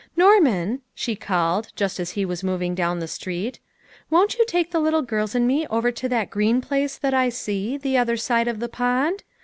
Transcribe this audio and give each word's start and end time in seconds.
"Norman," 0.17 0.81
she 0.95 1.15
called, 1.15 1.67
just 1.75 1.99
as 1.99 2.09
he 2.17 2.25
was 2.25 2.43
moving 2.43 2.73
down 2.73 2.97
the 2.97 3.07
street," 3.07 3.59
won't 4.09 4.35
you 4.35 4.43
take 4.47 4.71
the 4.71 4.79
little 4.79 5.03
girls 5.03 5.35
and 5.35 5.45
me 5.45 5.67
over 5.67 5.91
to 5.91 6.09
that 6.09 6.31
green 6.31 6.59
place, 6.59 6.97
that 6.97 7.13
I 7.13 7.29
see, 7.29 7.77
the 7.77 7.99
other 7.99 8.17
side 8.17 8.47
of 8.47 8.59
the 8.59 8.67
pond 8.67 9.23